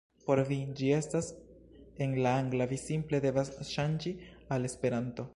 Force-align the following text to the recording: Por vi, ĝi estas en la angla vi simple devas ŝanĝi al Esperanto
Por 0.27 0.39
vi, 0.51 0.55
ĝi 0.77 0.87
estas 0.99 1.27
en 2.05 2.15
la 2.27 2.31
angla 2.43 2.67
vi 2.71 2.79
simple 2.85 3.19
devas 3.27 3.51
ŝanĝi 3.73 4.15
al 4.57 4.69
Esperanto 4.71 5.27